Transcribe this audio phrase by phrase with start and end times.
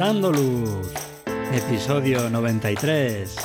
[0.00, 0.94] Aportando Luz,
[1.52, 3.36] episodio 93.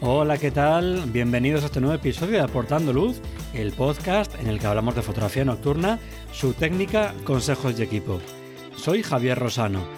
[0.00, 1.04] Hola, ¿qué tal?
[1.12, 3.20] Bienvenidos a este nuevo episodio de Aportando Luz,
[3.54, 6.00] el podcast en el que hablamos de fotografía nocturna,
[6.32, 8.20] su técnica, consejos y equipo.
[8.76, 9.97] Soy Javier Rosano,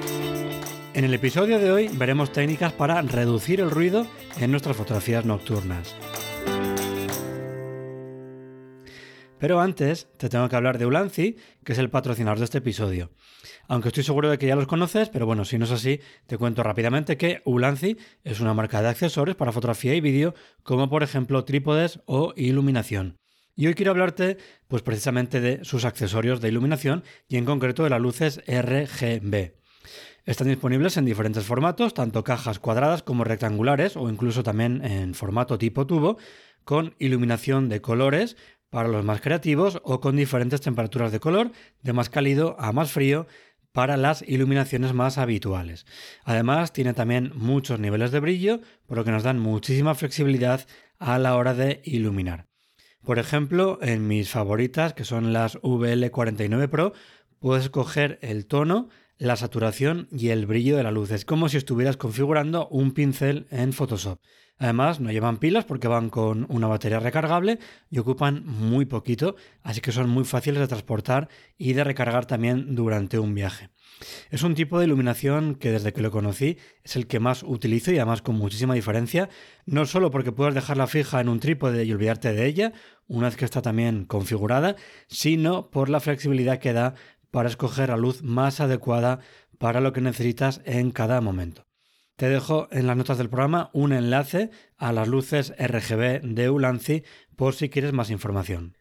[0.93, 4.05] En el episodio de hoy veremos técnicas para reducir el ruido
[4.41, 5.95] en nuestras fotografías nocturnas.
[9.39, 13.09] Pero antes te tengo que hablar de Ulanzi, que es el patrocinador de este episodio.
[13.69, 16.37] Aunque estoy seguro de que ya los conoces, pero bueno, si no es así, te
[16.37, 21.03] cuento rápidamente que Ulanzi es una marca de accesorios para fotografía y vídeo, como por
[21.03, 23.17] ejemplo trípodes o iluminación.
[23.55, 27.91] Y hoy quiero hablarte pues precisamente de sus accesorios de iluminación y en concreto de
[27.91, 29.60] las luces RGB.
[30.25, 35.57] Están disponibles en diferentes formatos, tanto cajas cuadradas como rectangulares o incluso también en formato
[35.57, 36.17] tipo tubo,
[36.63, 38.37] con iluminación de colores
[38.69, 42.91] para los más creativos o con diferentes temperaturas de color, de más cálido a más
[42.91, 43.25] frío,
[43.71, 45.85] para las iluminaciones más habituales.
[46.23, 50.67] Además, tiene también muchos niveles de brillo, por lo que nos dan muchísima flexibilidad
[50.99, 52.47] a la hora de iluminar.
[53.03, 56.93] Por ejemplo, en mis favoritas, que son las VL49 Pro,
[57.39, 58.89] puedes escoger el tono,
[59.21, 61.11] la saturación y el brillo de la luz.
[61.11, 64.19] Es como si estuvieras configurando un pincel en Photoshop.
[64.57, 67.59] Además, no llevan pilas porque van con una batería recargable
[67.91, 71.29] y ocupan muy poquito, así que son muy fáciles de transportar
[71.59, 73.69] y de recargar también durante un viaje.
[74.31, 77.91] Es un tipo de iluminación que desde que lo conocí es el que más utilizo
[77.91, 79.29] y además con muchísima diferencia,
[79.67, 82.73] no solo porque puedes dejarla fija en un trípode y olvidarte de ella,
[83.07, 84.75] una vez que está también configurada,
[85.07, 86.95] sino por la flexibilidad que da
[87.31, 89.19] para escoger la luz más adecuada
[89.57, 91.65] para lo que necesitas en cada momento.
[92.15, 97.03] Te dejo en las notas del programa un enlace a las luces RGB de Ulanzi
[97.35, 98.77] por si quieres más información.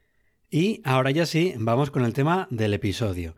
[0.50, 3.34] Y ahora ya sí, vamos con el tema del episodio.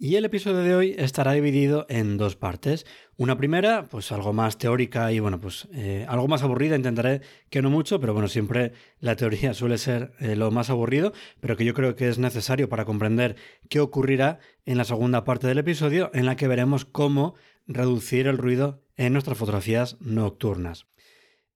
[0.00, 2.86] Y el episodio de hoy estará dividido en dos partes.
[3.16, 7.20] Una primera, pues algo más teórica y bueno, pues eh, algo más aburrida, intentaré
[7.50, 11.56] que no mucho, pero bueno, siempre la teoría suele ser eh, lo más aburrido, pero
[11.56, 13.34] que yo creo que es necesario para comprender
[13.68, 17.34] qué ocurrirá en la segunda parte del episodio, en la que veremos cómo
[17.66, 20.86] reducir el ruido en nuestras fotografías nocturnas.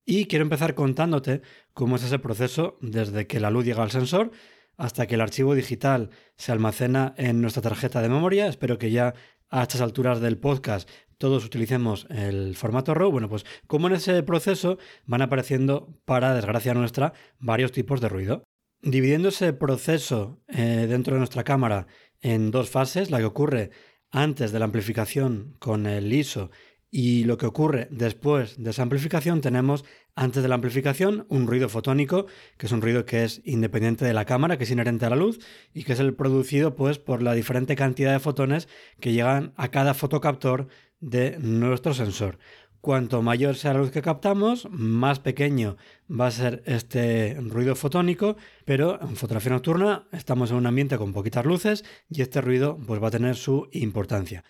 [0.04, 1.42] Y quiero empezar contándote
[1.74, 4.32] cómo es ese proceso desde que la luz llega al sensor
[4.82, 8.48] hasta que el archivo digital se almacena en nuestra tarjeta de memoria.
[8.48, 9.14] Espero que ya
[9.48, 13.12] a estas alturas del podcast todos utilicemos el formato RAW.
[13.12, 18.42] Bueno, pues como en ese proceso van apareciendo, para desgracia nuestra, varios tipos de ruido.
[18.80, 21.86] Dividiendo ese proceso eh, dentro de nuestra cámara
[22.20, 23.70] en dos fases, la que ocurre
[24.10, 26.50] antes de la amplificación con el ISO
[26.94, 29.82] y lo que ocurre después de esa amplificación tenemos
[30.14, 32.26] antes de la amplificación un ruido fotónico,
[32.58, 35.16] que es un ruido que es independiente de la cámara, que es inherente a la
[35.16, 35.40] luz
[35.72, 38.68] y que es el producido pues por la diferente cantidad de fotones
[39.00, 40.68] que llegan a cada fotocaptor
[41.00, 42.38] de nuestro sensor.
[42.82, 45.78] Cuanto mayor sea la luz que captamos, más pequeño
[46.10, 48.36] va a ser este ruido fotónico,
[48.66, 53.02] pero en fotografía nocturna estamos en un ambiente con poquitas luces y este ruido pues
[53.02, 54.44] va a tener su importancia.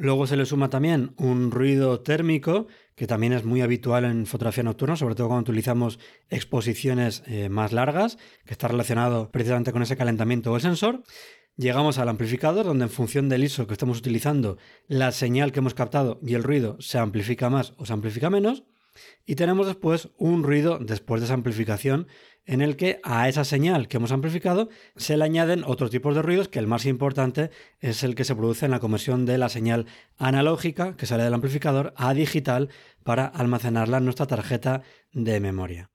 [0.00, 4.64] Luego se le suma también un ruido térmico, que también es muy habitual en fotografía
[4.64, 5.98] nocturna, sobre todo cuando utilizamos
[6.30, 8.16] exposiciones eh, más largas,
[8.46, 11.02] que está relacionado precisamente con ese calentamiento del sensor.
[11.58, 14.56] Llegamos al amplificador, donde en función del ISO que estamos utilizando,
[14.88, 18.64] la señal que hemos captado y el ruido se amplifica más o se amplifica menos.
[19.24, 22.08] Y tenemos después un ruido después de esa amplificación
[22.46, 26.22] en el que a esa señal que hemos amplificado se le añaden otros tipos de
[26.22, 29.48] ruidos que el más importante es el que se produce en la conversión de la
[29.48, 29.86] señal
[30.18, 32.68] analógica que sale del amplificador a digital
[33.04, 34.82] para almacenarla en nuestra tarjeta
[35.12, 35.90] de memoria.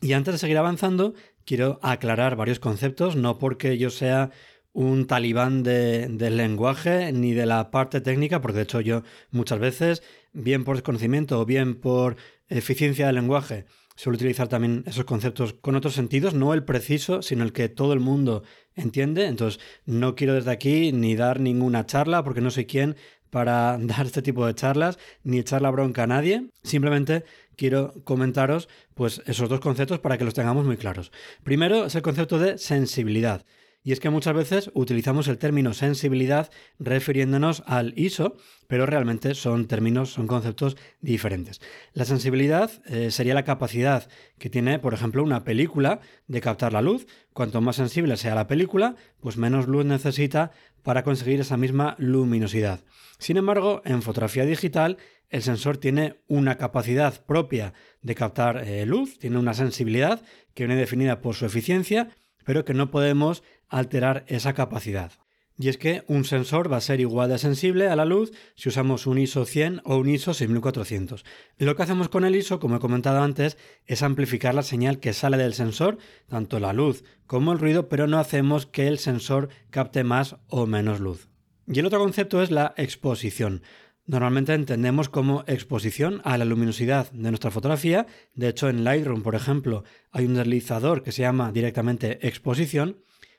[0.00, 4.30] Y antes de seguir avanzando, quiero aclarar varios conceptos, no porque yo sea
[4.74, 10.02] un talibán del lenguaje ni de la parte técnica, porque de hecho yo muchas veces,
[10.32, 12.16] bien por desconocimiento o bien por
[12.48, 17.44] eficiencia del lenguaje, suelo utilizar también esos conceptos con otros sentidos, no el preciso, sino
[17.44, 18.42] el que todo el mundo
[18.74, 19.26] entiende.
[19.26, 22.96] Entonces, no quiero desde aquí ni dar ninguna charla, porque no soy quien
[23.30, 26.50] para dar este tipo de charlas ni echar la bronca a nadie.
[26.64, 27.24] Simplemente
[27.56, 31.12] quiero comentaros pues esos dos conceptos para que los tengamos muy claros.
[31.44, 33.44] Primero es el concepto de sensibilidad.
[33.86, 38.34] Y es que muchas veces utilizamos el término sensibilidad refiriéndonos al ISO,
[38.66, 41.60] pero realmente son términos, son conceptos diferentes.
[41.92, 44.08] La sensibilidad eh, sería la capacidad
[44.38, 47.06] que tiene, por ejemplo, una película de captar la luz.
[47.34, 50.52] Cuanto más sensible sea la película, pues menos luz necesita
[50.82, 52.80] para conseguir esa misma luminosidad.
[53.18, 54.96] Sin embargo, en fotografía digital,
[55.28, 60.22] el sensor tiene una capacidad propia de captar eh, luz, tiene una sensibilidad
[60.54, 62.08] que viene definida por su eficiencia,
[62.44, 65.12] pero que no podemos alterar esa capacidad.
[65.56, 68.68] Y es que un sensor va a ser igual de sensible a la luz si
[68.68, 71.24] usamos un ISO 100 o un ISO 6400.
[71.58, 73.56] lo que hacemos con el ISO, como he comentado antes,
[73.86, 78.08] es amplificar la señal que sale del sensor, tanto la luz como el ruido, pero
[78.08, 81.28] no hacemos que el sensor capte más o menos luz.
[81.68, 83.62] Y el otro concepto es la exposición.
[84.06, 88.06] Normalmente entendemos como exposición a la luminosidad de nuestra fotografía.
[88.34, 92.98] De hecho, en Lightroom, por ejemplo, hay un deslizador que se llama directamente exposición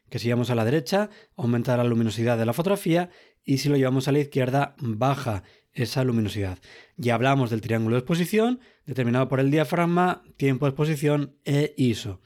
[0.09, 3.09] que si llevamos a la derecha aumenta la luminosidad de la fotografía
[3.43, 5.43] y si lo llevamos a la izquierda baja
[5.73, 6.57] esa luminosidad.
[6.95, 12.21] Ya hablamos del triángulo de exposición determinado por el diafragma, tiempo de exposición e ISO.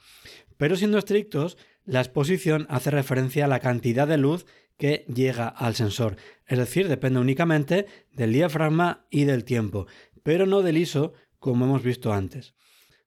[0.56, 4.46] Pero siendo estrictos, la exposición hace referencia a la cantidad de luz
[4.76, 6.16] que llega al sensor,
[6.46, 9.86] es decir, depende únicamente del diafragma y del tiempo,
[10.22, 12.54] pero no del ISO como hemos visto antes.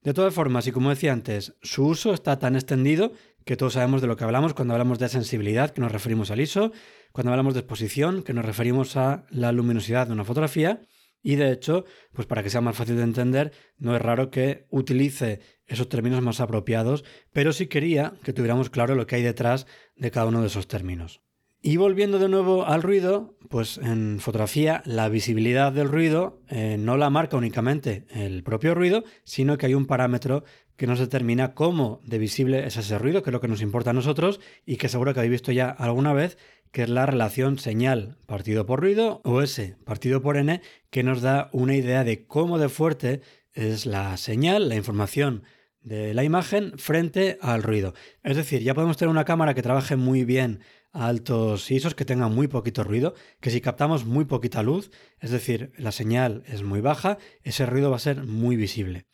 [0.03, 3.13] De todas formas, y como decía antes, su uso está tan extendido
[3.45, 6.41] que todos sabemos de lo que hablamos cuando hablamos de sensibilidad, que nos referimos al
[6.41, 6.71] ISO,
[7.11, 10.81] cuando hablamos de exposición, que nos referimos a la luminosidad de una fotografía.
[11.21, 14.67] Y de hecho, pues para que sea más fácil de entender, no es raro que
[14.69, 19.65] utilice esos términos más apropiados, pero sí quería que tuviéramos claro lo que hay detrás
[19.95, 21.21] de cada uno de esos términos.
[21.65, 26.97] Y volviendo de nuevo al ruido, pues en fotografía la visibilidad del ruido eh, no
[26.97, 30.43] la marca únicamente el propio ruido, sino que hay un parámetro
[30.75, 33.91] que nos determina cómo de visible es ese ruido, que es lo que nos importa
[33.91, 36.37] a nosotros y que seguro que habéis visto ya alguna vez,
[36.71, 41.21] que es la relación señal partido por ruido o S partido por N, que nos
[41.21, 43.21] da una idea de cómo de fuerte
[43.53, 45.43] es la señal, la información
[45.81, 47.93] de la imagen frente al ruido.
[48.23, 50.61] Es decir, ya podemos tener una cámara que trabaje muy bien
[50.91, 55.31] a altos ISOs, que tenga muy poquito ruido, que si captamos muy poquita luz, es
[55.31, 59.05] decir, la señal es muy baja, ese ruido va a ser muy visible.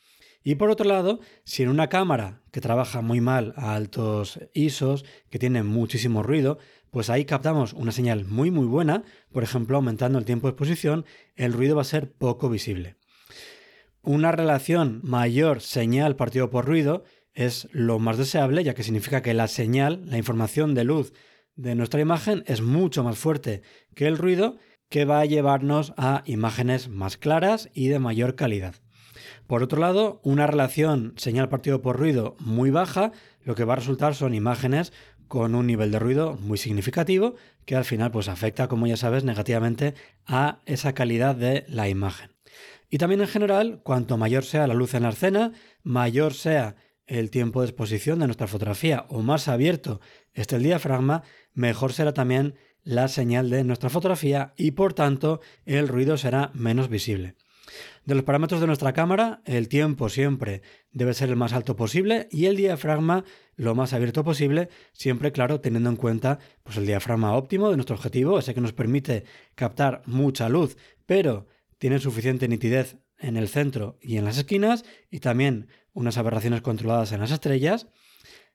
[0.43, 5.05] Y por otro lado, si en una cámara que trabaja muy mal a altos ISOs,
[5.29, 6.57] que tiene muchísimo ruido,
[6.91, 11.05] pues ahí captamos una señal muy muy buena, por ejemplo, aumentando el tiempo de exposición,
[11.35, 12.95] el ruido va a ser poco visible.
[14.01, 17.03] Una relación mayor señal partido por ruido
[17.33, 21.13] es lo más deseable, ya que significa que la señal, la información de luz
[21.55, 23.61] de nuestra imagen es mucho más fuerte
[23.93, 24.57] que el ruido,
[24.87, 28.75] que va a llevarnos a imágenes más claras y de mayor calidad.
[29.49, 33.77] Por otro lado, una relación señal partido por ruido muy baja, lo que va a
[33.77, 34.93] resultar son imágenes
[35.27, 37.33] con un nivel de ruido muy significativo
[37.65, 39.95] que al final pues afecta, como ya sabes, negativamente
[40.27, 42.29] a esa calidad de la imagen.
[42.91, 45.51] Y también en general, cuanto mayor sea la luz en la escena,
[45.81, 46.75] mayor sea
[47.07, 49.99] el tiempo de exposición de nuestra fotografía o más abierto
[50.31, 51.23] esté el diafragma,
[51.55, 52.53] mejor será también
[52.83, 57.35] la señal de nuestra fotografía y por tanto el ruido será menos visible.
[58.05, 60.61] De los parámetros de nuestra cámara, el tiempo siempre
[60.91, 63.23] debe ser el más alto posible y el diafragma
[63.55, 67.95] lo más abierto posible, siempre claro teniendo en cuenta pues, el diafragma óptimo de nuestro
[67.95, 71.47] objetivo, ese que nos permite captar mucha luz, pero
[71.77, 77.11] tiene suficiente nitidez en el centro y en las esquinas y también unas aberraciones controladas
[77.11, 77.87] en las estrellas.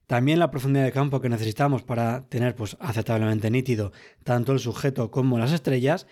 [0.07, 3.93] También la profundidad de campo que necesitamos para tener pues, aceptablemente nítido
[4.23, 6.07] tanto el sujeto como las estrellas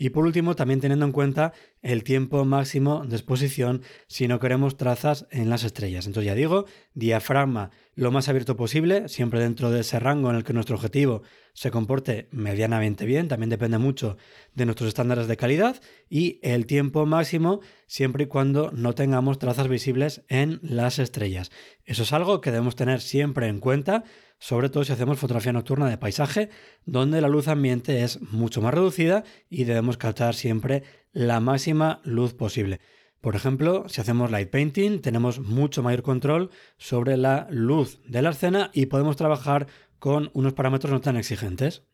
[0.00, 1.52] y por último, también teniendo en cuenta
[1.82, 6.06] el tiempo máximo de exposición si no queremos trazas en las estrellas.
[6.06, 6.64] Entonces ya digo,
[6.94, 11.20] diafragma lo más abierto posible, siempre dentro de ese rango en el que nuestro objetivo
[11.52, 14.16] se comporte medianamente bien, también depende mucho
[14.54, 19.68] de nuestros estándares de calidad, y el tiempo máximo siempre y cuando no tengamos trazas
[19.68, 21.50] visibles en las estrellas.
[21.84, 24.04] Eso es algo que debemos tener siempre en cuenta
[24.40, 26.48] sobre todo si hacemos fotografía nocturna de paisaje,
[26.86, 30.82] donde la luz ambiente es mucho más reducida y debemos captar siempre
[31.12, 32.80] la máxima luz posible.
[33.20, 38.30] Por ejemplo, si hacemos light painting, tenemos mucho mayor control sobre la luz de la
[38.30, 39.66] escena y podemos trabajar
[39.98, 41.84] con unos parámetros no tan exigentes.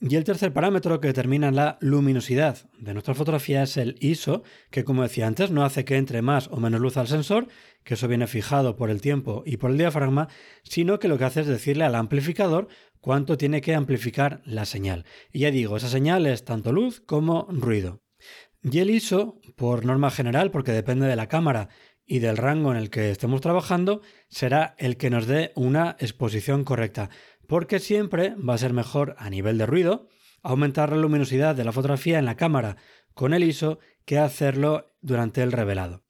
[0.00, 4.84] Y el tercer parámetro que determina la luminosidad de nuestra fotografía es el ISO, que
[4.84, 7.48] como decía antes no hace que entre más o menos luz al sensor,
[7.82, 10.28] que eso viene fijado por el tiempo y por el diafragma,
[10.62, 12.68] sino que lo que hace es decirle al amplificador
[13.00, 15.04] cuánto tiene que amplificar la señal.
[15.32, 18.02] Y ya digo, esa señal es tanto luz como ruido.
[18.62, 21.68] Y el ISO, por norma general, porque depende de la cámara
[22.04, 26.64] y del rango en el que estemos trabajando, será el que nos dé una exposición
[26.64, 27.10] correcta,
[27.46, 30.08] porque siempre va a ser mejor a nivel de ruido
[30.42, 32.76] aumentar la luminosidad de la fotografía en la cámara
[33.14, 36.04] con el ISO que hacerlo durante el revelado.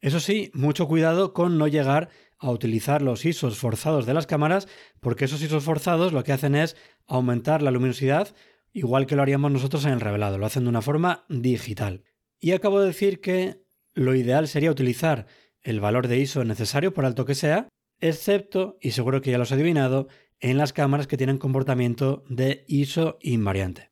[0.00, 4.68] Eso sí, mucho cuidado con no llegar a utilizar los ISOs forzados de las cámaras,
[5.00, 6.76] porque esos ISOs forzados lo que hacen es
[7.06, 8.34] aumentar la luminosidad
[8.72, 12.04] igual que lo haríamos nosotros en el revelado, lo hacen de una forma digital.
[12.38, 13.62] Y acabo de decir que
[13.94, 15.26] lo ideal sería utilizar
[15.62, 17.68] el valor de ISO necesario, por alto que sea,
[18.00, 20.08] excepto, y seguro que ya lo has adivinado,
[20.40, 23.90] en las cámaras que tienen comportamiento de ISO invariante.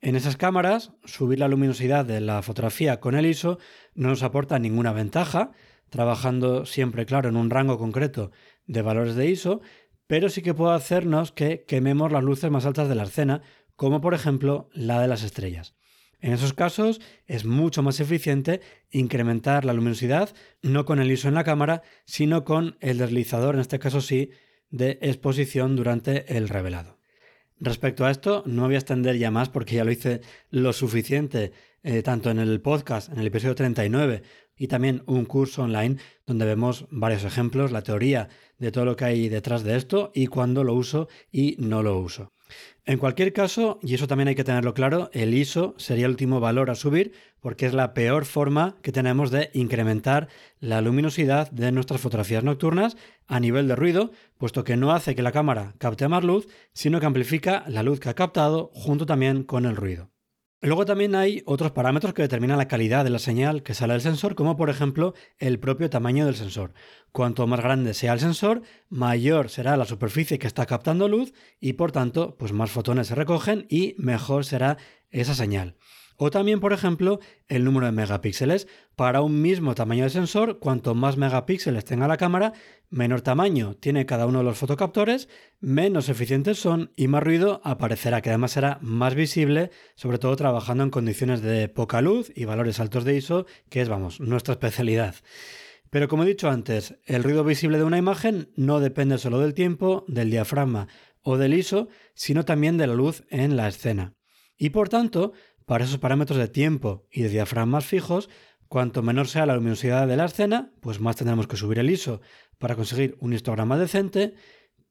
[0.00, 3.58] En esas cámaras, subir la luminosidad de la fotografía con el ISO
[3.94, 5.52] no nos aporta ninguna ventaja,
[5.90, 8.32] trabajando siempre, claro, en un rango concreto
[8.66, 9.60] de valores de ISO,
[10.06, 13.42] pero sí que puede hacernos que quememos las luces más altas de la escena,
[13.76, 15.74] como por ejemplo la de las estrellas.
[16.20, 18.60] En esos casos es mucho más eficiente
[18.90, 23.60] incrementar la luminosidad no con el ISO en la cámara, sino con el deslizador, en
[23.60, 24.30] este caso sí,
[24.72, 26.98] de exposición durante el revelado.
[27.60, 31.52] Respecto a esto, no voy a extender ya más porque ya lo hice lo suficiente,
[31.84, 34.22] eh, tanto en el podcast, en el episodio 39,
[34.56, 39.04] y también un curso online donde vemos varios ejemplos, la teoría de todo lo que
[39.04, 42.32] hay detrás de esto y cuándo lo uso y no lo uso.
[42.84, 46.40] En cualquier caso, y eso también hay que tenerlo claro, el ISO sería el último
[46.40, 50.26] valor a subir porque es la peor forma que tenemos de incrementar
[50.58, 52.96] la luminosidad de nuestras fotografías nocturnas
[53.28, 56.98] a nivel de ruido, puesto que no hace que la cámara capte más luz, sino
[56.98, 60.11] que amplifica la luz que ha captado junto también con el ruido.
[60.64, 64.00] Luego también hay otros parámetros que determinan la calidad de la señal que sale del
[64.00, 66.72] sensor, como por ejemplo el propio tamaño del sensor.
[67.10, 71.72] Cuanto más grande sea el sensor, mayor será la superficie que está captando luz y
[71.72, 74.78] por tanto, pues más fotones se recogen y mejor será
[75.10, 75.74] esa señal.
[76.16, 78.68] O también, por ejemplo, el número de megapíxeles.
[78.96, 82.52] Para un mismo tamaño de sensor, cuanto más megapíxeles tenga la cámara,
[82.90, 85.28] menor tamaño tiene cada uno de los fotocaptores,
[85.60, 90.84] menos eficientes son y más ruido aparecerá, que además será más visible, sobre todo trabajando
[90.84, 95.14] en condiciones de poca luz y valores altos de ISO, que es, vamos, nuestra especialidad.
[95.92, 99.52] Pero como he dicho antes, el ruido visible de una imagen no depende solo del
[99.52, 100.88] tiempo, del diafragma
[101.22, 104.14] o del ISO, sino también de la luz en la escena.
[104.56, 105.32] Y por tanto,
[105.66, 108.28] para esos parámetros de tiempo y de diafragmas fijos,
[108.68, 112.20] cuanto menor sea la luminosidad de la escena, pues más tendremos que subir el ISO
[112.58, 114.34] para conseguir un histograma decente,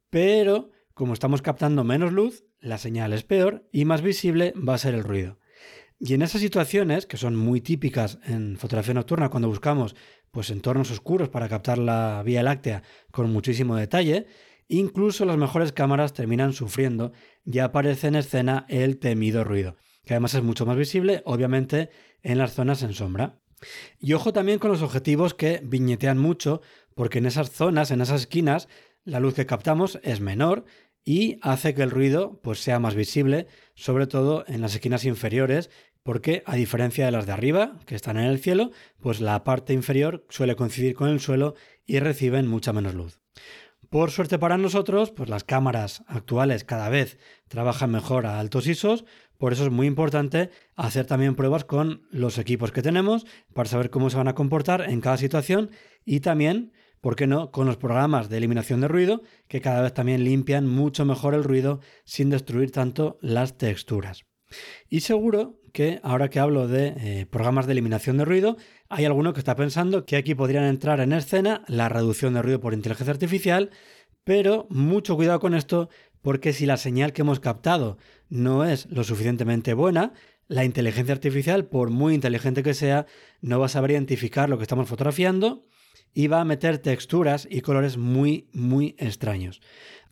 [0.10, 4.78] pero como estamos captando menos luz, la señal es peor y más visible va a
[4.78, 5.40] ser el ruido.
[6.00, 9.96] Y en esas situaciones, que son muy típicas en fotografía nocturna cuando buscamos
[10.32, 14.28] pues entornos oscuros para captar la Vía Láctea con muchísimo detalle,
[14.68, 17.13] incluso las mejores cámaras terminan sufriendo
[17.46, 21.89] y aparece en escena el temido ruido que además es mucho más visible, obviamente,
[22.22, 23.39] en las zonas en sombra.
[24.00, 26.62] Y ojo también con los objetivos que viñetean mucho,
[26.96, 28.67] porque en esas zonas, en esas esquinas,
[29.03, 30.65] la luz que captamos es menor
[31.03, 35.70] y hace que el ruido pues, sea más visible, sobre todo en las esquinas inferiores,
[36.03, 39.74] porque a diferencia de las de arriba, que están en el cielo, pues la parte
[39.74, 41.55] inferior suele coincidir con el suelo
[41.86, 43.20] y reciben mucha menos luz.
[43.89, 49.03] Por suerte para nosotros, pues las cámaras actuales cada vez trabajan mejor a altos ISOs,
[49.42, 53.90] por eso es muy importante hacer también pruebas con los equipos que tenemos para saber
[53.90, 55.72] cómo se van a comportar en cada situación
[56.06, 59.96] y también, ¿por qué no?, con los programas de eliminación de ruido que cada vez
[59.96, 64.26] también limpian mucho mejor el ruido sin destruir tanto las texturas.
[64.90, 68.58] Y seguro que ahora que hablo de eh, programas de eliminación de ruido,
[68.90, 72.60] hay alguno que está pensando que aquí podrían entrar en escena la reducción de ruido
[72.60, 73.72] por inteligencia artificial,
[74.24, 75.90] pero mucho cuidado con esto
[76.22, 77.98] porque si la señal que hemos captado
[78.30, 80.13] no es lo suficientemente buena,
[80.48, 83.06] la inteligencia artificial, por muy inteligente que sea,
[83.42, 85.66] no va a saber identificar lo que estamos fotografiando
[86.13, 89.62] y va a meter texturas y colores muy, muy extraños.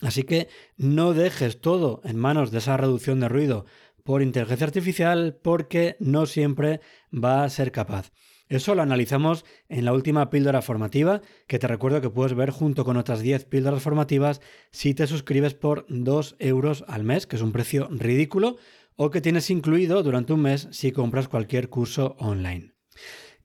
[0.02, 0.48] Así que
[0.78, 3.66] no dejes todo en manos de esa reducción de ruido
[4.04, 6.80] por inteligencia artificial porque no siempre
[7.14, 8.12] va a ser capaz.
[8.50, 12.84] Eso lo analizamos en la última píldora formativa, que te recuerdo que puedes ver junto
[12.84, 14.42] con otras 10 píldoras formativas
[14.72, 18.58] si te suscribes por 2 euros al mes, que es un precio ridículo,
[18.96, 22.74] o que tienes incluido durante un mes si compras cualquier curso online.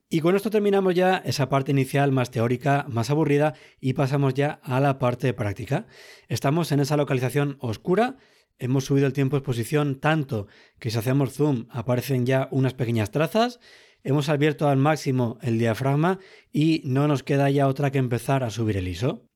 [0.08, 4.58] Y con esto terminamos ya esa parte inicial más teórica, más aburrida, y pasamos ya
[4.62, 5.87] a la parte práctica.
[6.28, 8.16] Estamos en esa localización oscura
[8.58, 10.46] hemos subido el tiempo de exposición tanto
[10.78, 13.61] que si hacemos zoom aparecen ya unas pequeñas trazas,
[14.04, 16.20] hemos abierto al máximo el diafragma
[16.52, 19.26] y no nos queda ya otra que empezar a subir el ISO.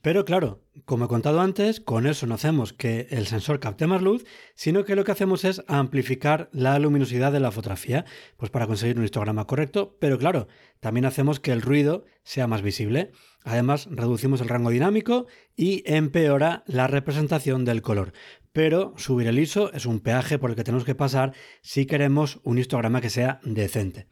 [0.00, 4.00] Pero claro, como he contado antes, con eso no hacemos que el sensor capte más
[4.00, 4.24] luz,
[4.54, 8.04] sino que lo que hacemos es amplificar la luminosidad de la fotografía,
[8.36, 10.46] pues para conseguir un histograma correcto, pero claro,
[10.78, 13.10] también hacemos que el ruido sea más visible.
[13.42, 15.26] Además, reducimos el rango dinámico
[15.56, 18.12] y empeora la representación del color.
[18.58, 22.40] Pero subir el ISO es un peaje por el que tenemos que pasar si queremos
[22.42, 24.08] un histograma que sea decente.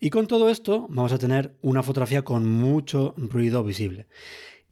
[0.00, 4.06] Y con todo esto vamos a tener una fotografía con mucho ruido visible.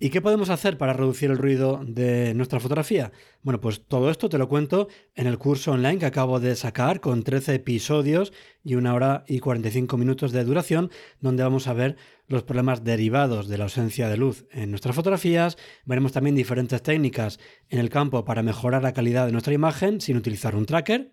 [0.03, 3.13] ¿Y qué podemos hacer para reducir el ruido de nuestra fotografía?
[3.43, 7.03] Bueno, pues todo esto te lo cuento en el curso online que acabo de sacar
[7.03, 8.33] con 13 episodios
[8.65, 10.91] y una hora y 45 minutos de duración,
[11.21, 11.97] donde vamos a ver
[12.29, 15.59] los problemas derivados de la ausencia de luz en nuestras fotografías.
[15.85, 17.39] Veremos también diferentes técnicas
[17.69, 21.13] en el campo para mejorar la calidad de nuestra imagen sin utilizar un tracker.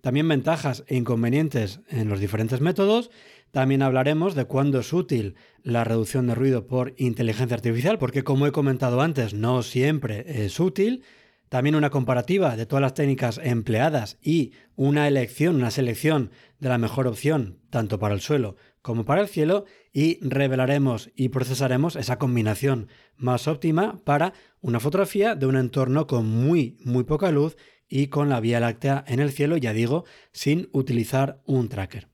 [0.00, 3.10] También ventajas e inconvenientes en los diferentes métodos
[3.50, 8.46] también hablaremos de cuándo es útil la reducción de ruido por inteligencia artificial, porque como
[8.46, 11.02] he comentado antes, no siempre es útil.
[11.48, 16.78] También una comparativa de todas las técnicas empleadas y una elección, una selección de la
[16.78, 22.18] mejor opción, tanto para el suelo como para el cielo, y revelaremos y procesaremos esa
[22.18, 27.56] combinación más óptima para una fotografía de un entorno con muy, muy poca luz
[27.90, 32.08] y con la Vía Láctea en el cielo, ya digo, sin utilizar un tracker.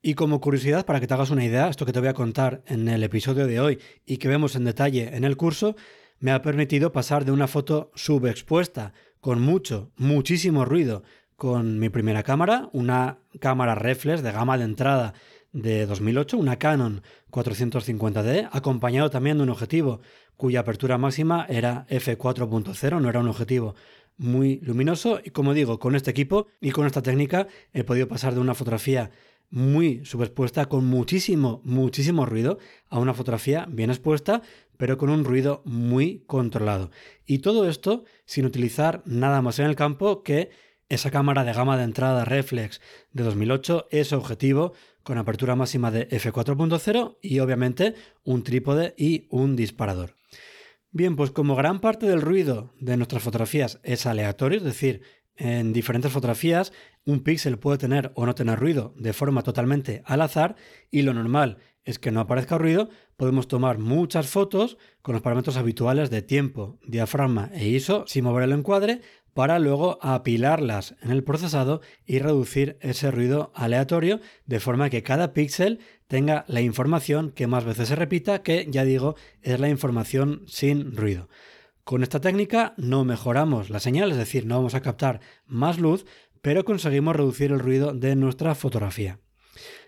[0.00, 2.62] Y como curiosidad, para que te hagas una idea, esto que te voy a contar
[2.66, 5.74] en el episodio de hoy y que vemos en detalle en el curso,
[6.20, 11.02] me ha permitido pasar de una foto subexpuesta, con mucho, muchísimo ruido,
[11.34, 15.14] con mi primera cámara, una cámara reflex de gama de entrada
[15.52, 20.00] de 2008, una Canon 450D, acompañado también de un objetivo
[20.36, 23.74] cuya apertura máxima era f4.0, no era un objetivo
[24.18, 28.34] muy luminoso y como digo, con este equipo y con esta técnica he podido pasar
[28.34, 29.10] de una fotografía
[29.50, 32.58] muy subexpuesta, con muchísimo, muchísimo ruido,
[32.90, 34.42] a una fotografía bien expuesta,
[34.76, 36.90] pero con un ruido muy controlado.
[37.24, 40.50] Y todo esto sin utilizar nada más en el campo que
[40.88, 42.80] esa cámara de gama de entrada reflex
[43.12, 49.56] de 2008, ese objetivo con apertura máxima de f4.0 y obviamente un trípode y un
[49.56, 50.17] disparador.
[50.90, 55.02] Bien, pues como gran parte del ruido de nuestras fotografías es aleatorio, es decir,
[55.36, 56.72] en diferentes fotografías
[57.04, 60.56] un píxel puede tener o no tener ruido de forma totalmente al azar
[60.90, 65.56] y lo normal es que no aparezca ruido, podemos tomar muchas fotos con los parámetros
[65.56, 69.00] habituales de tiempo, diafragma e ISO sin mover el encuadre
[69.38, 75.32] para luego apilarlas en el procesado y reducir ese ruido aleatorio de forma que cada
[75.32, 80.42] píxel tenga la información que más veces se repita, que ya digo es la información
[80.48, 81.28] sin ruido.
[81.84, 86.04] Con esta técnica no mejoramos la señal, es decir, no vamos a captar más luz,
[86.42, 89.20] pero conseguimos reducir el ruido de nuestra fotografía.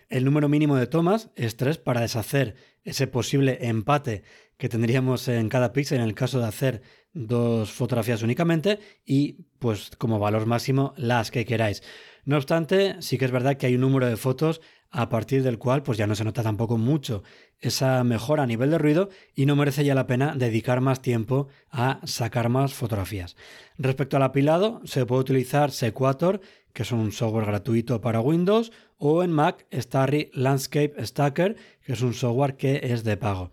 [0.07, 4.23] El número mínimo de tomas es 3 para deshacer ese posible empate
[4.57, 6.81] que tendríamos en cada píxel en el caso de hacer
[7.13, 11.83] dos fotografías únicamente y pues como valor máximo las que queráis.
[12.25, 15.57] No obstante, sí que es verdad que hay un número de fotos a partir del
[15.57, 17.23] cual pues ya no se nota tampoco mucho
[17.59, 21.47] esa mejora a nivel de ruido y no merece ya la pena dedicar más tiempo
[21.69, 23.37] a sacar más fotografías.
[23.77, 26.41] Respecto al apilado, se puede utilizar Sequator,
[26.73, 32.01] que es un software gratuito para Windows, o en Mac Starry Landscape Stacker, que es
[32.01, 33.51] un software que es de pago.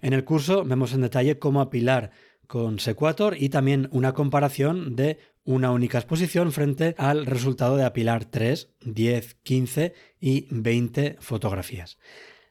[0.00, 2.12] En el curso vemos en detalle cómo apilar
[2.46, 8.24] con Sequator y también una comparación de una única exposición frente al resultado de apilar
[8.24, 11.98] 3, 10, 15 y 20 fotografías.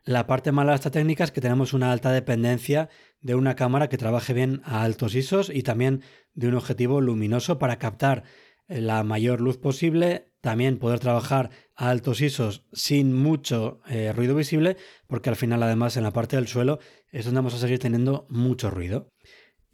[0.04, 2.90] La parte mala de esta técnica es que tenemos una alta dependencia
[3.22, 6.04] de una cámara que trabaje bien a altos ISOs y también
[6.36, 8.24] de un objetivo luminoso para captar
[8.68, 14.78] la mayor luz posible, también poder trabajar a altos ISOs sin mucho eh, ruido visible,
[15.08, 16.80] porque al final además en la parte del suelo
[17.12, 19.10] es donde vamos a seguir teniendo mucho ruido.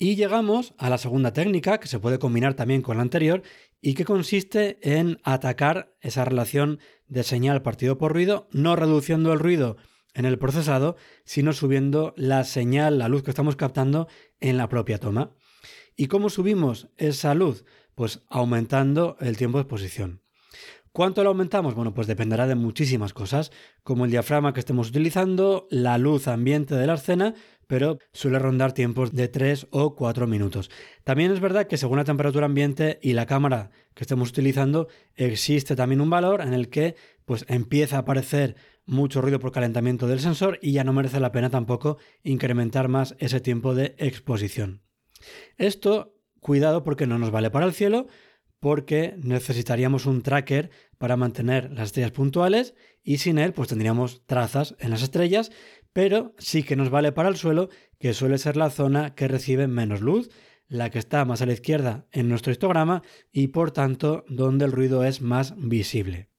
[0.04, 3.44] Y llegamos a la segunda técnica, que se puede combinar también con la anterior,
[3.82, 9.38] y que consiste en atacar esa relación de señal partido por ruido, no reduciendo el
[9.38, 9.78] ruido
[10.16, 14.08] en el procesado, sino subiendo la señal, la luz que estamos captando
[14.40, 15.36] en la propia toma.
[15.96, 17.64] ¿Y cómo subimos esa luz?
[17.94, 20.24] Pues aumentando el tiempo de exposición.
[20.94, 21.74] ¿Cuánto lo aumentamos?
[21.74, 23.52] Bueno, pues dependerá de muchísimas cosas,
[23.84, 27.36] como el diafragma que estemos utilizando, la luz ambiente de la escena,
[27.72, 30.70] pero suele rondar tiempos de 3 o 4 minutos.
[31.06, 35.78] También es verdad que según la temperatura ambiente y la cámara que estemos utilizando, existe
[35.78, 40.20] también un valor en el que pues empieza a aparecer mucho ruido por calentamiento del
[40.20, 44.82] sensor y ya no merece la pena tampoco incrementar más ese tiempo de exposición.
[45.58, 48.08] Esto, cuidado porque no nos vale para el cielo,
[48.60, 54.76] porque necesitaríamos un tracker para mantener las estrellas puntuales y sin él pues tendríamos trazas
[54.80, 55.52] en las estrellas,
[55.94, 59.68] pero sí que nos vale para el suelo, que suele ser la zona que recibe
[59.68, 60.30] menos luz,
[60.68, 64.72] la que está más a la izquierda en nuestro histograma y por tanto donde el
[64.72, 66.30] ruido es más visible.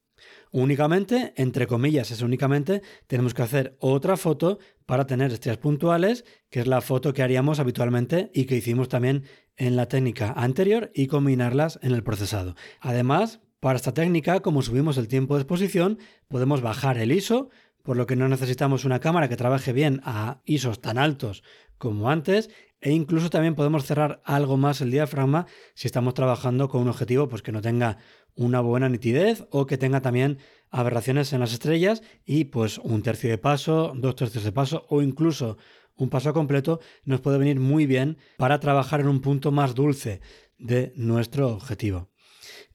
[0.50, 6.60] Únicamente, entre comillas, es únicamente, tenemos que hacer otra foto para tener estrellas puntuales, que
[6.60, 9.24] es la foto que haríamos habitualmente y que hicimos también
[9.56, 12.54] en la técnica anterior y combinarlas en el procesado.
[12.80, 17.48] Además, para esta técnica, como subimos el tiempo de exposición, podemos bajar el ISO,
[17.82, 21.42] por lo que no necesitamos una cámara que trabaje bien a ISOs tan altos
[21.78, 26.82] como antes, e incluso también podemos cerrar algo más el diafragma si estamos trabajando con
[26.82, 27.98] un objetivo pues, que no tenga
[28.34, 30.38] una buena nitidez o que tenga también
[30.70, 35.02] aberraciones en las estrellas y pues un tercio de paso, dos tercios de paso o
[35.02, 35.58] incluso
[35.96, 40.20] un paso completo nos puede venir muy bien para trabajar en un punto más dulce
[40.58, 42.10] de nuestro objetivo.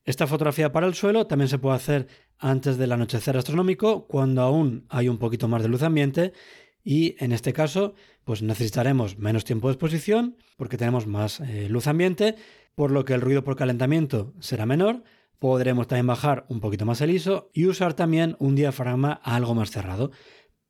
[0.06, 2.08] Esta fotografía para el suelo también se puede hacer
[2.40, 6.34] antes del anochecer astronómico cuando aún hay un poquito más de luz ambiente
[6.84, 11.88] y en este caso pues necesitaremos menos tiempo de exposición porque tenemos más eh, luz
[11.88, 12.36] ambiente
[12.76, 15.04] por lo que el ruido por calentamiento será menor
[15.40, 19.70] Podremos también bajar un poquito más el ISO y usar también un diafragma algo más
[19.70, 20.12] cerrado.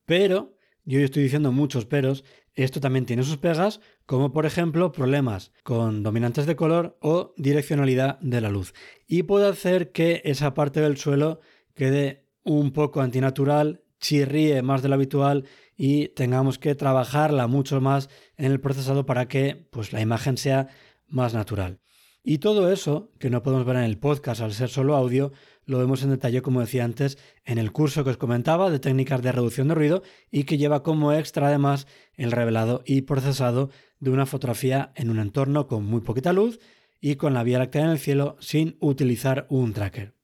[0.06, 5.54] Pero, yo estoy diciendo muchos peros, esto también tiene sus pegas, como por ejemplo problemas
[5.64, 8.74] con dominantes de color o direccionalidad de la luz.
[9.08, 11.40] Y puede hacer que esa parte del suelo
[11.78, 15.46] quede un poco antinatural, chirríe más de lo habitual
[15.78, 20.68] y tengamos que trabajarla mucho más en el procesado para que pues, la imagen sea
[21.08, 21.80] más natural.
[22.24, 25.32] Y todo eso, que no podemos ver en el podcast al ser solo audio,
[25.66, 29.22] lo vemos en detalle, como decía antes, en el curso que os comentaba de técnicas
[29.22, 34.10] de reducción de ruido y que lleva como extra además el revelado y procesado de
[34.10, 36.60] una fotografía en un entorno con muy poquita luz
[37.00, 40.17] y con la Vía Láctea en el cielo sin utilizar un tracker.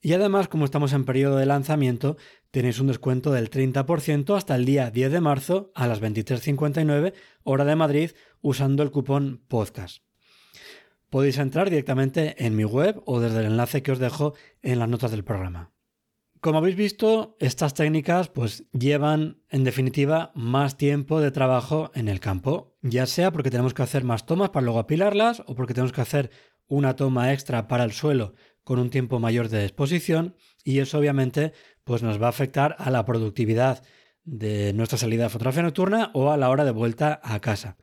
[0.00, 2.16] Y además, como estamos en periodo de lanzamiento,
[2.50, 7.64] tenéis un descuento del 30% hasta el día 10 de marzo a las 23.59 hora
[7.64, 10.06] de Madrid usando el cupón podcast
[11.10, 14.88] podéis entrar directamente en mi web o desde el enlace que os dejo en las
[14.88, 15.72] notas del programa.
[16.40, 22.20] Como habéis visto, estas técnicas pues llevan en definitiva más tiempo de trabajo en el
[22.20, 25.92] campo, ya sea porque tenemos que hacer más tomas para luego apilarlas o porque tenemos
[25.92, 26.30] que hacer
[26.68, 28.34] una toma extra para el suelo
[28.66, 31.52] con un tiempo mayor de exposición y eso obviamente
[31.84, 33.84] pues nos va a afectar a la productividad
[34.24, 37.76] de nuestra salida de fotografía nocturna o a la hora de vuelta a casa.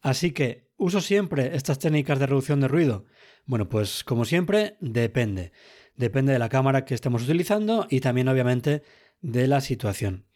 [0.00, 3.04] Así que ¿Uso siempre estas técnicas de reducción de ruido?
[3.46, 5.50] Bueno, pues como siempre, depende.
[5.96, 8.84] Depende de la cámara que estemos utilizando y también obviamente
[9.20, 10.26] de la situación.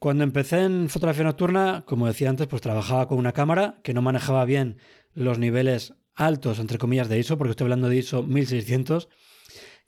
[0.00, 4.02] Cuando empecé en fotografía nocturna, como decía antes, pues trabajaba con una cámara que no
[4.02, 4.78] manejaba bien
[5.14, 9.08] los niveles altos, entre comillas, de ISO, porque estoy hablando de ISO 1600.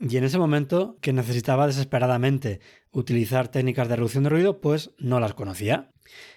[0.00, 2.60] Y en ese momento, que necesitaba desesperadamente
[2.92, 5.90] utilizar técnicas de reducción de ruido, pues no las conocía.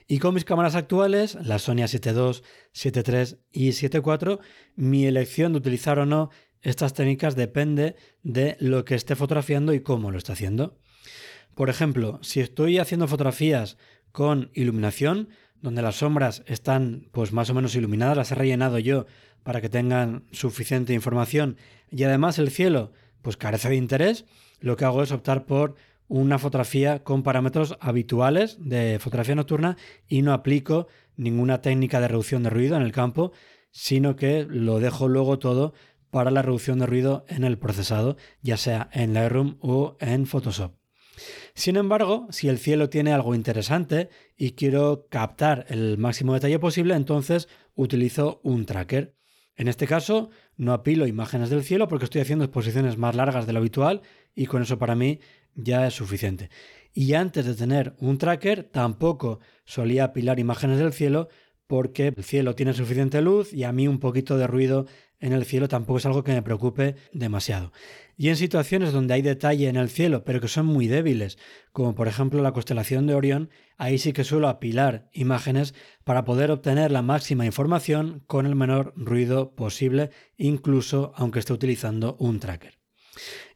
[0.07, 2.41] Y con mis cámaras actuales, la Sony A7
[2.73, 4.39] 7.3 y 7.4,
[4.75, 6.29] mi elección de utilizar o no
[6.61, 10.77] estas técnicas depende de lo que esté fotografiando y cómo lo esté haciendo.
[11.55, 13.77] Por ejemplo, si estoy haciendo fotografías
[14.11, 15.29] con iluminación,
[15.61, 19.05] donde las sombras están pues más o menos iluminadas, las he rellenado yo
[19.43, 21.57] para que tengan suficiente información
[21.89, 24.25] y además el cielo pues carece de interés,
[24.59, 25.75] lo que hago es optar por
[26.07, 32.43] una fotografía con parámetros habituales de fotografía nocturna y no aplico ninguna técnica de reducción
[32.43, 33.31] de ruido en el campo,
[33.71, 35.73] sino que lo dejo luego todo
[36.09, 40.73] para la reducción de ruido en el procesado, ya sea en Lightroom o en Photoshop.
[41.53, 46.95] Sin embargo, si el cielo tiene algo interesante y quiero captar el máximo detalle posible,
[46.95, 49.15] entonces utilizo un tracker.
[49.61, 53.53] En este caso, no apilo imágenes del cielo porque estoy haciendo exposiciones más largas de
[53.53, 54.01] lo habitual
[54.33, 55.19] y con eso para mí
[55.53, 56.49] ya es suficiente.
[56.95, 61.29] Y antes de tener un tracker, tampoco solía apilar imágenes del cielo
[61.71, 64.87] porque el cielo tiene suficiente luz y a mí un poquito de ruido
[65.21, 67.71] en el cielo tampoco es algo que me preocupe demasiado.
[68.17, 71.37] Y en situaciones donde hay detalle en el cielo, pero que son muy débiles,
[71.71, 76.51] como por ejemplo la constelación de Orión, ahí sí que suelo apilar imágenes para poder
[76.51, 82.79] obtener la máxima información con el menor ruido posible, incluso aunque esté utilizando un tracker.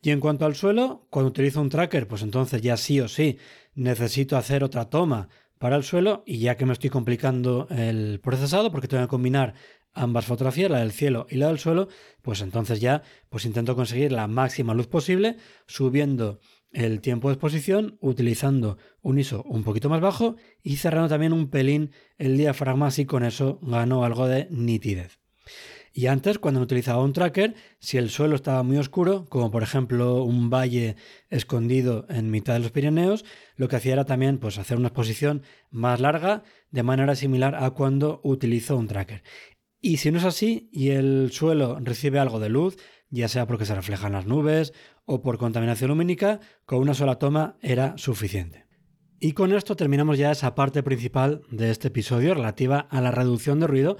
[0.01, 3.39] Y en cuanto al suelo, cuando utilizo un tracker, pues entonces ya sí o sí
[3.73, 5.27] necesito hacer otra toma
[5.59, 9.53] para el suelo y ya que me estoy complicando el procesado porque tengo que combinar
[9.93, 11.87] ambas fotografías, la del cielo y la del suelo,
[12.21, 15.37] pues entonces ya pues intento conseguir la máxima luz posible
[15.67, 16.39] subiendo
[16.71, 21.49] el tiempo de exposición utilizando un ISO un poquito más bajo y cerrando también un
[21.49, 25.19] pelín el diafragma así con eso gano algo de nitidez.
[25.97, 30.25] Y antes, cuando utilizaba un tracker, si el suelo estaba muy oscuro, como por ejemplo
[30.25, 30.97] un valle
[31.29, 33.23] escondido en mitad de los Pirineos,
[33.55, 37.69] lo que hacía era también pues, hacer una exposición más larga, de manera similar a
[37.71, 39.23] cuando utilizo un tracker.
[39.79, 42.75] Y si no es así y el suelo recibe algo de luz,
[43.09, 44.73] ya sea porque se reflejan las nubes
[45.05, 48.65] o por contaminación lumínica, con una sola toma era suficiente.
[49.17, 53.61] Y con esto terminamos ya esa parte principal de este episodio relativa a la reducción
[53.61, 53.95] de ruido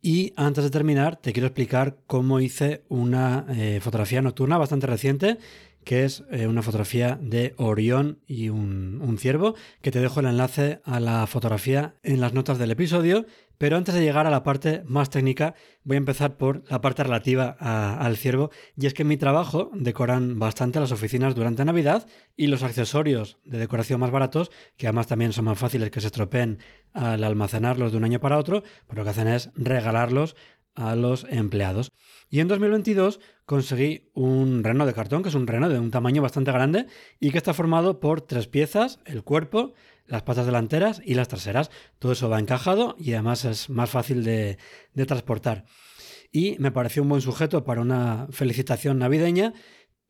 [0.00, 5.38] y antes de terminar, te quiero explicar cómo hice una eh, fotografía nocturna bastante reciente,
[5.84, 10.26] que es eh, una fotografía de Orión y un, un, ciervo, que te dejo el
[10.26, 13.26] enlace a la fotografía en las notas del episodio
[13.58, 17.02] pero antes de llegar a la parte más técnica, voy a empezar por la parte
[17.02, 22.06] relativa al ciervo, y es que en mi trabajo decoran bastante las oficinas durante Navidad
[22.36, 26.06] y los accesorios de decoración más baratos, que además también son más fáciles que se
[26.06, 26.58] estropeen
[26.92, 30.36] al almacenarlos de un año para otro, pues lo que hacen es regalarlos
[30.78, 31.90] a los empleados.
[32.30, 36.22] Y en 2022 conseguí un reno de cartón, que es un reno de un tamaño
[36.22, 36.86] bastante grande
[37.18, 39.72] y que está formado por tres piezas, el cuerpo,
[40.08, 41.70] las patas delanteras y las traseras.
[41.98, 44.58] Todo eso va encajado y además es más fácil de,
[45.06, 45.64] transportar.
[46.32, 49.54] Y me pareció un buen sujeto para una felicitación navideña,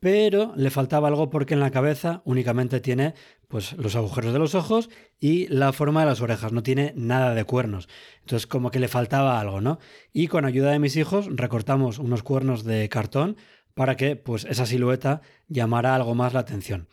[0.00, 3.14] pero le faltaba algo porque en la cabeza únicamente tiene
[3.48, 7.34] pues los agujeros de los ojos y la forma de las orejas, no tiene nada
[7.34, 7.88] de cuernos.
[8.20, 9.78] Entonces como que le faltaba algo, ¿no?
[10.12, 13.36] Y con ayuda de mis hijos recortamos unos cuernos de cartón
[13.74, 16.88] para que pues esa silueta llamara algo más la atención.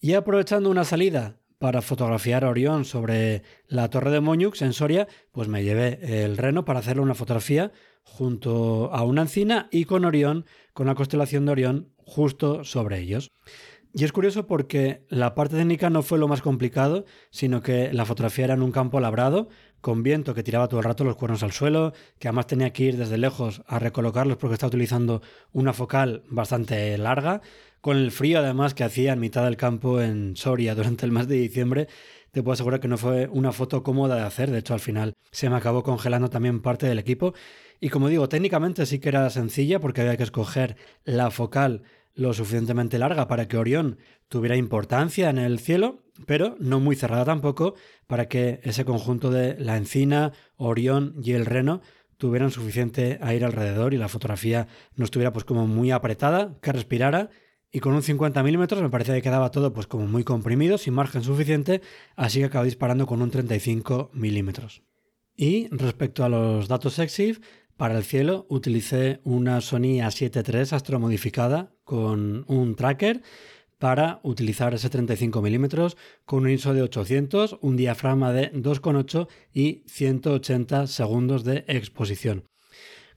[0.00, 5.08] Y aprovechando una salida para fotografiar a Orión sobre la torre de Moñux en Soria,
[5.32, 10.04] pues me llevé el reno para hacerle una fotografía junto a una encina y con
[10.04, 13.32] Orión, con la constelación de Orión justo sobre ellos.
[13.98, 18.04] Y es curioso porque la parte técnica no fue lo más complicado, sino que la
[18.04, 19.48] fotografía era en un campo labrado,
[19.80, 22.82] con viento que tiraba todo el rato los cuernos al suelo, que además tenía que
[22.82, 27.40] ir desde lejos a recolocarlos porque estaba utilizando una focal bastante larga,
[27.86, 31.28] con el frío además que hacía en mitad del campo en Soria durante el mes
[31.28, 31.86] de diciembre,
[32.32, 34.50] te puedo asegurar que no fue una foto cómoda de hacer.
[34.50, 37.32] De hecho, al final se me acabó congelando también parte del equipo.
[37.78, 42.32] Y como digo, técnicamente sí que era sencilla porque había que escoger la focal lo
[42.32, 47.76] suficientemente larga para que Orión tuviera importancia en el cielo, pero no muy cerrada tampoco
[48.08, 51.82] para que ese conjunto de la encina, Orión y el reno
[52.16, 57.30] tuvieran suficiente aire alrededor y la fotografía no estuviera pues como muy apretada, que respirara
[57.72, 60.94] y con un 50 milímetros me parecía que quedaba todo pues como muy comprimido, sin
[60.94, 61.82] margen suficiente,
[62.14, 64.82] así que acabo disparando con un 35 milímetros.
[65.36, 67.40] Y respecto a los datos EXIF,
[67.76, 73.22] para el cielo utilicé una Sony A7 III astromodificada con un tracker
[73.78, 79.82] para utilizar ese 35 milímetros con un ISO de 800, un diafragma de 2,8 y
[79.86, 82.44] 180 segundos de exposición.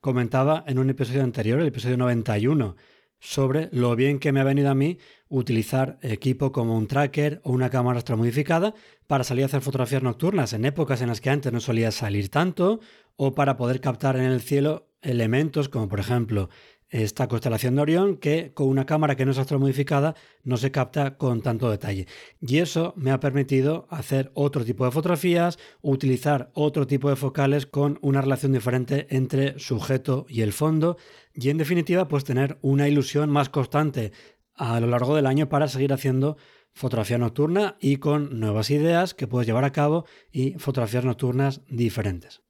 [0.02, 2.76] Comentaba en un episodio anterior, el episodio 91,
[3.20, 7.52] sobre lo bien que me ha venido a mí utilizar equipo como un tracker o
[7.52, 8.74] una cámara modificada
[9.08, 12.30] para salir a hacer fotografías nocturnas en épocas en las que antes no solía salir
[12.30, 12.80] tanto
[13.16, 16.50] o para poder captar en el cielo elementos como por ejemplo
[16.90, 21.18] esta constelación de Orión que con una cámara que no es astromodificada no se capta
[21.18, 22.08] con tanto detalle.
[22.42, 27.66] Y eso me ha permitido hacer otro tipo de fotografías, utilizar otro tipo de focales
[27.66, 30.98] con una relación diferente entre sujeto y el fondo
[31.34, 34.12] y en definitiva pues tener una ilusión más constante
[34.56, 36.38] a lo largo del año para seguir haciendo
[36.74, 42.42] fotografía nocturna y con nuevas ideas que puedes llevar a cabo y fotografías nocturnas diferentes.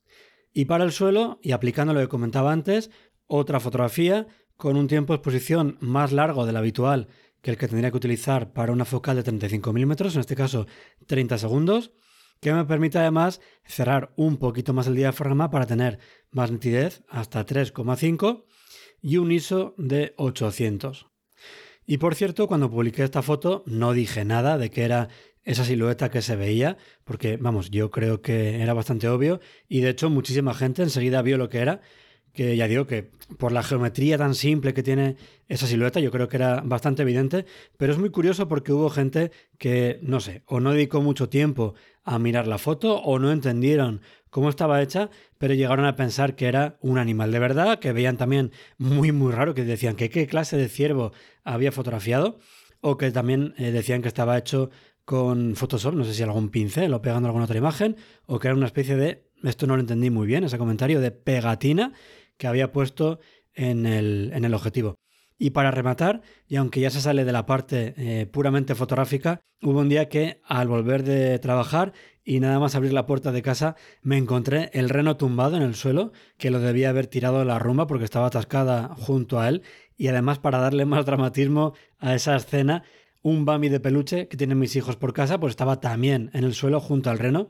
[0.52, 2.89] Y para el suelo, y aplicando lo que comentaba antes,
[3.30, 7.08] otra fotografía con un tiempo de exposición más largo del habitual
[7.42, 10.68] que el que tendría que utilizar para una focal de 35 milímetros, en este caso
[11.08, 11.92] 30 segundos,
[12.42, 16.00] que me permite además cerrar un poquito más el diafragma para tener
[16.32, 18.44] más nitidez hasta 3,5
[19.02, 21.08] y un ISO de 800.
[21.86, 25.10] Y por cierto, cuando publiqué esta foto no dije nada de que era
[25.44, 29.89] esa silueta que se veía, porque vamos, yo creo que era bastante obvio y de
[29.89, 31.82] hecho muchísima gente enseguida vio lo que era
[32.34, 35.15] que ya digo que por la geometría tan simple que tiene
[35.48, 37.46] esa silueta, yo creo que era bastante evidente,
[37.78, 41.76] pero es muy curioso porque hubo gente que, no sé, o no dedicó mucho tiempo
[42.04, 46.48] a mirar la foto o no entendieron cómo estaba hecha, pero llegaron a pensar que
[46.48, 50.28] era un animal de verdad, que veían también muy, muy raro, que decían que qué
[50.28, 51.12] clase de ciervo
[51.44, 52.39] había fotografiado,
[52.82, 54.70] o que también eh, decían que estaba hecho
[55.06, 58.56] con Photoshop, no sé si algún pincel o pegando alguna otra imagen, o que era
[58.56, 61.94] una especie de, esto no lo entendí muy bien, ese comentario de pegatina
[62.39, 63.19] que había puesto
[63.54, 64.95] en el, en el objetivo.
[65.38, 69.80] Y para rematar, y aunque ya se sale de la parte eh, puramente fotográfica, hubo
[69.80, 71.93] un día que al volver de trabajar
[72.25, 75.75] y nada más abrir la puerta de casa me encontré el reno tumbado en el
[75.75, 79.62] suelo, que lo debía haber tirado de la rumba porque estaba atascada junto a él,
[79.97, 82.84] y además para darle más dramatismo a esa escena,
[83.21, 86.54] un Bambi de peluche que tienen mis hijos por casa, pues estaba también en el
[86.54, 87.49] suelo junto al reno.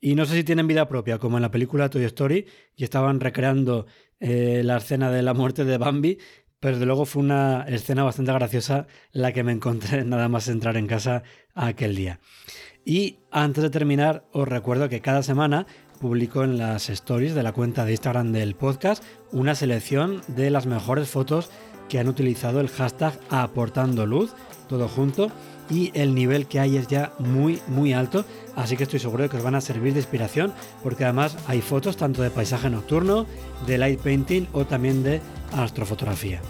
[0.00, 3.20] Y no sé si tienen vida propia, como en la película Toy Story, y estaban
[3.20, 3.86] recreando
[4.26, 6.16] eh, la escena de la muerte de Bambi,
[6.58, 10.78] pero desde luego fue una escena bastante graciosa la que me encontré nada más entrar
[10.78, 12.20] en casa aquel día.
[12.86, 15.66] Y antes de terminar, os recuerdo que cada semana
[16.00, 20.64] publico en las stories de la cuenta de Instagram del podcast una selección de las
[20.64, 21.50] mejores fotos
[21.90, 24.32] que han utilizado el hashtag aportando luz,
[24.70, 25.30] todo junto,
[25.70, 28.24] y el nivel que hay es ya muy, muy alto,
[28.56, 31.60] así que estoy seguro de que os van a servir de inspiración, porque además hay
[31.60, 33.26] fotos tanto de paisaje nocturno,
[33.66, 35.20] de light painting o también de
[35.52, 36.40] astrofotografía.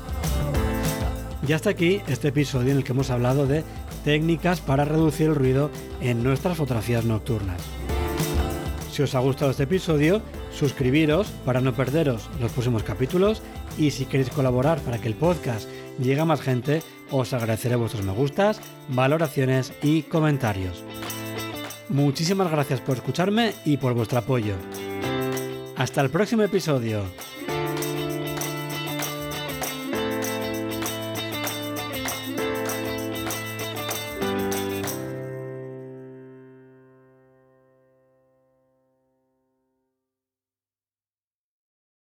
[1.46, 3.64] Y hasta aquí este episodio en el que hemos hablado de
[4.04, 7.60] técnicas para reducir el ruido en nuestras fotografías nocturnas.
[8.90, 10.22] Si os ha gustado este episodio,
[10.52, 13.42] suscribiros para no perderos los próximos capítulos
[13.76, 18.04] y si queréis colaborar para que el podcast llegue a más gente, os agradeceré vuestros
[18.04, 20.82] me gustas, valoraciones y comentarios.
[21.88, 24.54] Muchísimas gracias por escucharme y por vuestro apoyo.
[25.76, 27.04] Hasta el próximo episodio.